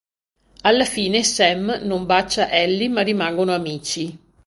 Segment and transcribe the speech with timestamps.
[0.61, 4.17] Alla fine Sam non bacia Allie ma rimangono amici.